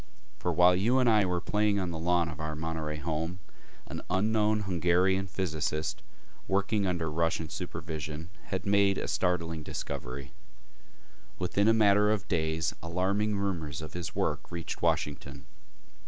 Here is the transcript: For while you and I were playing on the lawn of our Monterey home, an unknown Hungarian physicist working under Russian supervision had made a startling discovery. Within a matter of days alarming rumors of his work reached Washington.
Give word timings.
For 0.39 0.51
while 0.51 0.75
you 0.75 0.97
and 0.97 1.07
I 1.07 1.25
were 1.25 1.39
playing 1.39 1.79
on 1.79 1.91
the 1.91 1.99
lawn 1.99 2.27
of 2.27 2.39
our 2.39 2.55
Monterey 2.55 2.97
home, 2.97 3.37
an 3.85 4.01
unknown 4.09 4.61
Hungarian 4.61 5.27
physicist 5.27 6.01
working 6.47 6.87
under 6.87 7.07
Russian 7.07 7.49
supervision 7.49 8.31
had 8.45 8.65
made 8.65 8.97
a 8.97 9.07
startling 9.07 9.61
discovery. 9.61 10.31
Within 11.37 11.67
a 11.67 11.73
matter 11.75 12.09
of 12.09 12.27
days 12.27 12.73
alarming 12.81 13.37
rumors 13.37 13.79
of 13.79 13.93
his 13.93 14.15
work 14.15 14.49
reached 14.49 14.81
Washington. 14.81 15.45